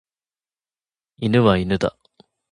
[1.17, 1.95] 犬は犬だ。